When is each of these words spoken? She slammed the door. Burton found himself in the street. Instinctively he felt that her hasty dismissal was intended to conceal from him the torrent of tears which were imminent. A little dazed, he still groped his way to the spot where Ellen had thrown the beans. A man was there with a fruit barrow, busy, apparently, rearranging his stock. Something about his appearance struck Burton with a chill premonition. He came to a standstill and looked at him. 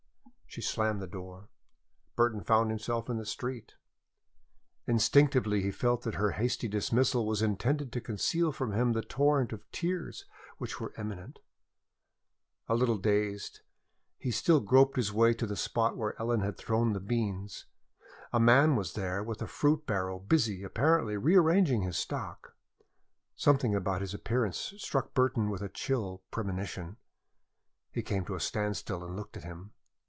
She 0.53 0.59
slammed 0.59 1.01
the 1.01 1.07
door. 1.07 1.47
Burton 2.17 2.41
found 2.41 2.69
himself 2.71 3.09
in 3.09 3.15
the 3.15 3.25
street. 3.25 3.75
Instinctively 4.85 5.61
he 5.61 5.71
felt 5.71 6.01
that 6.01 6.15
her 6.15 6.31
hasty 6.31 6.67
dismissal 6.67 7.25
was 7.25 7.41
intended 7.41 7.93
to 7.93 8.01
conceal 8.01 8.51
from 8.51 8.73
him 8.73 8.91
the 8.91 9.01
torrent 9.01 9.53
of 9.53 9.63
tears 9.71 10.25
which 10.57 10.77
were 10.77 10.93
imminent. 10.97 11.39
A 12.67 12.75
little 12.75 12.97
dazed, 12.97 13.61
he 14.17 14.29
still 14.29 14.59
groped 14.59 14.97
his 14.97 15.13
way 15.13 15.33
to 15.35 15.47
the 15.47 15.55
spot 15.55 15.95
where 15.95 16.19
Ellen 16.21 16.41
had 16.41 16.57
thrown 16.57 16.91
the 16.91 16.99
beans. 16.99 17.65
A 18.33 18.39
man 18.41 18.75
was 18.75 18.91
there 18.91 19.23
with 19.23 19.41
a 19.41 19.47
fruit 19.47 19.85
barrow, 19.85 20.19
busy, 20.19 20.63
apparently, 20.65 21.15
rearranging 21.15 21.83
his 21.83 21.95
stock. 21.95 22.57
Something 23.37 23.73
about 23.73 24.01
his 24.01 24.13
appearance 24.13 24.73
struck 24.77 25.13
Burton 25.13 25.49
with 25.49 25.61
a 25.61 25.69
chill 25.69 26.23
premonition. 26.29 26.97
He 27.93 28.01
came 28.03 28.25
to 28.25 28.35
a 28.35 28.41
standstill 28.41 29.01
and 29.05 29.15
looked 29.15 29.37
at 29.37 29.45
him. 29.45 29.71